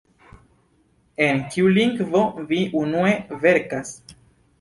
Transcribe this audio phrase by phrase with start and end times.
[1.25, 2.21] En kiu lingvo
[2.53, 3.13] vi unue
[3.45, 3.93] verkas?